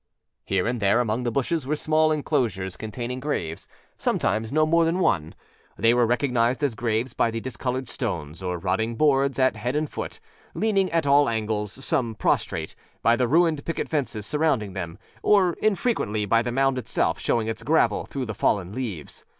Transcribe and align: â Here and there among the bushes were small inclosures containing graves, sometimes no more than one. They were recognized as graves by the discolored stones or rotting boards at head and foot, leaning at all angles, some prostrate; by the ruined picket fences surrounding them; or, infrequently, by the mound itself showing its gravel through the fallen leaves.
â 0.01 0.03
Here 0.45 0.65
and 0.67 0.79
there 0.79 0.99
among 0.99 1.21
the 1.21 1.31
bushes 1.31 1.67
were 1.67 1.75
small 1.75 2.11
inclosures 2.11 2.75
containing 2.75 3.19
graves, 3.19 3.67
sometimes 3.99 4.51
no 4.51 4.65
more 4.65 4.83
than 4.83 4.97
one. 4.97 5.35
They 5.77 5.93
were 5.93 6.07
recognized 6.07 6.63
as 6.63 6.73
graves 6.73 7.13
by 7.13 7.29
the 7.29 7.39
discolored 7.39 7.87
stones 7.87 8.41
or 8.41 8.57
rotting 8.57 8.95
boards 8.95 9.37
at 9.37 9.55
head 9.55 9.75
and 9.75 9.87
foot, 9.87 10.19
leaning 10.55 10.91
at 10.91 11.05
all 11.05 11.29
angles, 11.29 11.71
some 11.85 12.15
prostrate; 12.15 12.75
by 13.03 13.15
the 13.15 13.27
ruined 13.27 13.63
picket 13.63 13.89
fences 13.89 14.25
surrounding 14.25 14.73
them; 14.73 14.97
or, 15.21 15.53
infrequently, 15.61 16.25
by 16.25 16.41
the 16.41 16.51
mound 16.51 16.79
itself 16.79 17.19
showing 17.19 17.47
its 17.47 17.61
gravel 17.61 18.05
through 18.05 18.25
the 18.25 18.33
fallen 18.33 18.73
leaves. 18.73 19.23